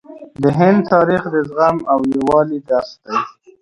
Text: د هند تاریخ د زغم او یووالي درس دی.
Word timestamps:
د 0.41 0.43
هند 0.57 0.79
تاریخ 0.91 1.21
د 1.33 1.35
زغم 1.49 1.77
او 1.91 1.99
یووالي 2.13 2.59
درس 2.69 2.91
دی. 3.03 3.17